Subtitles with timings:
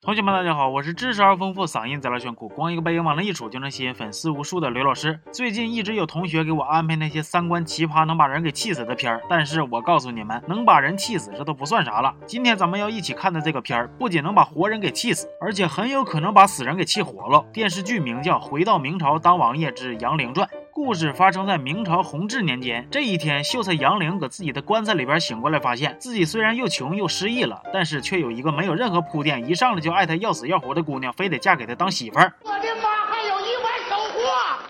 [0.00, 5.18] 同学们，大家好，我是知识而丰富、嗓音贼拉炫酷、光一个背影往那一杵就能吸引粉丝无数的刘老师。
[5.32, 12.14] 最近一直有同学给我安排那些三观奇葩、能把人给气死的片儿，但是我告诉你们，能把人气死这都不算啥了。
[12.26, 17.44] 今天咱们要一起看的这个片儿，不仅能把活人给气死，而且很有可能把死人给气活了。
[17.52, 20.48] 电视剧名叫《回到明朝当王爷之杨凌传》。
[20.78, 22.86] 故事发生在明朝弘治年间。
[22.88, 32.32] 这一天，秀才杨凌搁自己的棺材里边醒过来，发现自己虽然又穷又失忆了，但是却有一个没有任何铺垫，一上来就爱他要死要活的姑娘，非得嫁给他当媳妇儿。
[32.44, 34.20] 我的妈，还有一碗手货！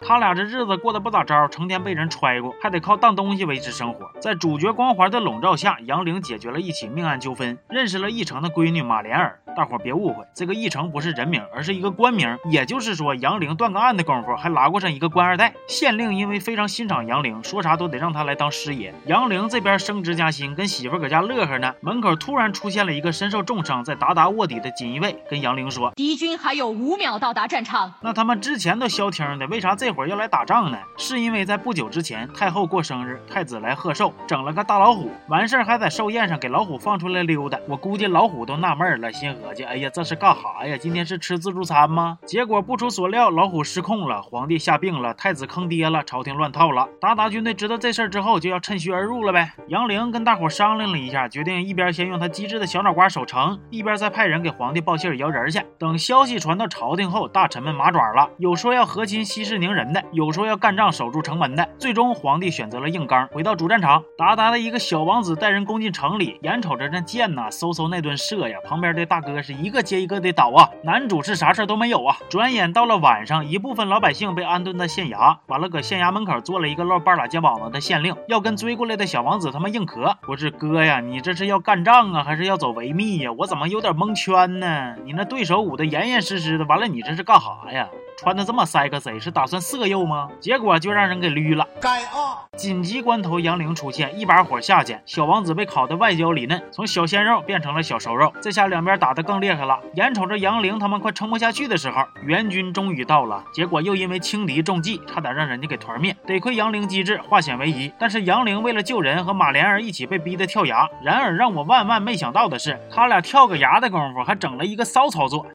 [0.00, 4.10] 他俩这日子过得不咋着，成天被人揣过，还得靠当东西维持生活。
[4.18, 9.38] 在主角光环的笼罩下，杨凌解决了一起命案纠纷，认识了义成的闺女马莲儿。
[9.58, 12.38] 大伙别误会，这个义成不是人名，而是一个官名。
[12.48, 15.52] 也就是说，杨凌断个案的功夫，还拉过上一个官二代。
[15.66, 18.94] 县令因为非常欣赏杨凌，说啥都得让他来当师爷。
[19.06, 21.74] 杨凌这边升职加薪，跟媳妇搁家乐呵呢。
[21.80, 30.78] 门口突然出现了一个身受重伤，在达达卧底的锦衣卫，跟杨凌说：“敌军还有五秒到达战场。”那他们之前都消停的，为啥这会儿要来打仗呢？
[30.96, 37.58] 是因为在不久之前，太后过生日，太子来贺寿，整了个大老虎，完事儿还在寿宴上给老虎放出来溜达。
[37.66, 40.34] 我估计老虎都纳闷了，心合计：哎呀，这是干。
[40.34, 40.76] 哈呀？
[40.76, 42.18] 今天是吃自助餐吗？
[42.26, 46.88] 结果不出所料，老虎失控了，皇帝下病了，太子坑爹了，朝廷乱套了。
[47.00, 49.52] 鞑靼军队知道这事儿之后，就要趁虚而入了呗。
[49.68, 55.60] 杨凌跟大伙商量了一下，决定一边先用他机智的小脑瓜守城，一边再派人给皇帝报信摇人去。
[55.78, 61.68] 等消息传到朝廷后，大臣们麻爪了，有说要和亲息事宁人的，有说要干仗守住城门的。
[61.78, 64.02] 最终，皇帝选择了硬刚，回到主战场。
[64.16, 70.18] 鞑靼的一个小王子带人攻进城里，眼瞅着这箭呐，嗖嗖那顿射呀，旁边的大哥哥是一个接一个。
[70.18, 70.68] 的倒啊！
[70.82, 72.16] 男主是啥事都没有啊！
[72.28, 80.18] 转眼到了晚上，一部分老百姓被安顿在县衙，完了搁县衙门口做了一个露半拉肩膀子的县令，要跟追过来的小王子他们硬磕。
[80.26, 83.30] 我是哥呀，你这是要干仗啊，还是要走维密呀？
[83.38, 84.96] 我怎么有点蒙圈呢？
[85.04, 87.88] 你那对手捂得严严实实的，完了你这是干哈呀？
[88.20, 90.28] 穿的这么塞个贼是打算色诱吗？
[90.40, 91.64] 结果就让人给捋了。
[91.80, 92.42] 该啊！
[92.56, 98.32] 紧急关头，杨凌出现，一把火下去，小王子被烤得外焦里嫩，从小鲜肉变成了小熟肉。
[98.42, 99.78] 这下两边打得更厉害了。
[99.94, 106.16] 眼瞅着杨凌他们快撑不下去的时候，援军终于到了，结果又因为轻敌中计，差点让人家给团灭。
[106.26, 107.92] 得亏杨凌机智，化险为夷。
[108.00, 110.88] 但是杨凌为了救人，和马莲儿一起被逼得跳崖。
[111.04, 115.46] 然而让我万万没想到的是，他俩跳个崖的功夫，还整了一个骚操作。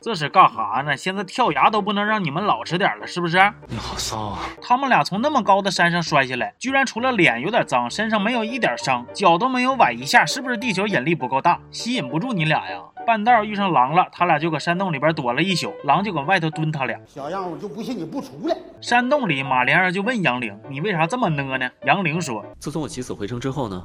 [0.00, 0.96] 这是干哈呢？
[0.96, 3.36] 现在跳崖都不能让你们老实点了，是不是？
[3.66, 4.38] 你好骚啊！
[4.62, 12.80] 他们俩从那么高的山上摔下来，居然除了脸有点脏，身上没有一点伤，脚都没有崴一下，是不是地球引力不够大，吸引不住你俩呀？
[13.06, 16.98] 半道遇上狼了，他俩就搁山洞里边躲了一宿，狼就搁外头蹲他俩。
[17.06, 18.56] 小样，我就不信你不出来。
[18.80, 23.82] 山洞里，马莲儿就问杨凌：“你为啥这么呢呢？”杨凌说：“自从我起死回生之后呢，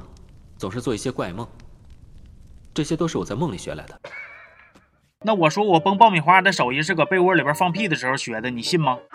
[0.58, 1.48] 总是做一些怪梦，
[2.74, 3.98] 这些都是我在梦里学来的。”
[5.26, 8.98] 那我说我崩爆米花的手艺是搁被窝里边放屁的时候学的，你信吗？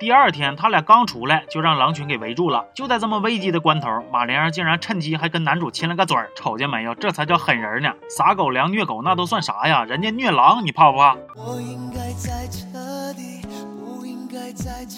[0.00, 2.64] 第二天他俩刚出来就让狼群给围住了。
[2.74, 6.94] 就在这么危机的关头，马莲儿竟然趁机还跟男主亲了个嘴儿，瞅见没有？
[6.94, 7.92] 这才叫狠人呢！
[8.08, 9.84] 撒狗粮虐狗那都算啥呀？
[9.84, 11.14] 人家虐狼，你怕不怕？
[11.36, 12.66] 我应该在这
[13.12, 13.42] 里，
[13.78, 14.96] 不应该在这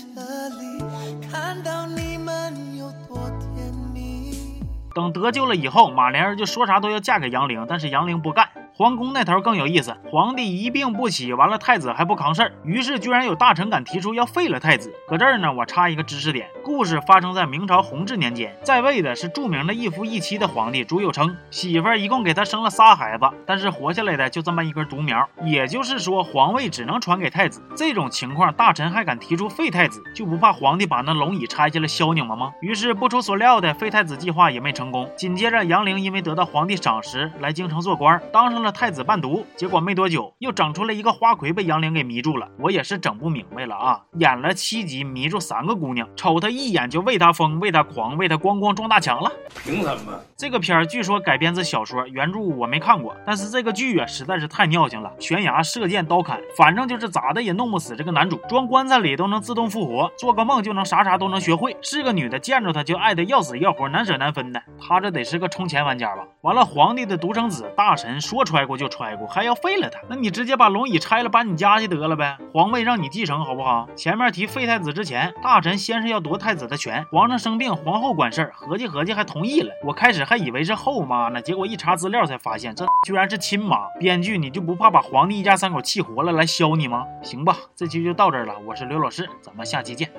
[0.60, 0.80] 里，
[1.28, 4.62] 看到你们有多甜蜜。
[4.94, 8.45] 等得救了以后，马莲儿就说啥都要嫁给杨凌，但是杨凌不干。
[8.78, 14.92] 皇宫那头更有意思，皇帝一病不起，完了太子还不扛事儿，于是居然有大臣敢提出要废了太子。
[15.08, 27.62] 搁这儿呢，我插一个知识点，故事发生在明朝弘治年间，在位的是著名的一夫一妻的皇帝朱佑樘，媳妇儿一共给他生了仨孩子，但是活下来的就这么一根独苗，也就是说皇位只能传给太子。
[27.74, 32.52] 这种情况，大臣还敢提出废太子，就不怕皇帝把那龙椅拆下来削你们吗？
[32.60, 35.10] 于是不出所料的废太子计划也没成功。
[35.16, 38.65] 紧接着杨凌因为得到皇帝赏识，来京城做官，当上了。
[38.70, 42.48] 太子伴读，结果没多久又整出来一个花魁，被杨凌给迷住了。
[42.58, 44.00] 我也是整不明白了啊！
[44.18, 49.30] 演了七集，迷住三个姑娘，瞅他一眼就为他疯，为他狂，为他咣咣撞大墙了。
[49.64, 50.12] 凭什么？
[50.36, 58.36] 这个片儿据说改编自小说，原著我没看过，但是这个剧啊实在是太尿性了，悬崖、射箭、刀砍，反正就是咋的也弄不死这个男主。
[58.48, 61.76] 装棺材里都能自动复活，做个梦就能啥啥都能学会。
[61.82, 64.62] 是个女的，见着他就爱的要死要活，难舍难分的。
[64.78, 66.22] 他这得是个充钱玩家吧？
[66.42, 70.00] 完了，皇帝的独生子，大神说揣过就揣过，还要废了他？
[70.08, 72.38] 那你直接把龙椅拆了，搬你家去得了呗？
[72.54, 73.86] 皇位让你继承好不好？
[73.94, 79.70] 前面提废太子之前，大臣先是要夺太子的权，皇上生病，皇后管事儿，合计合计还同意了。
[79.84, 83.76] 我开始还以为是后妈呢，结果一查资料才发现，这居然是亲妈。
[84.00, 87.04] 编剧你就不怕把皇帝一家三口气活了来削你吗？
[87.22, 90.10] 行吧，这期就到这儿了，我是刘老师，咱们下期见。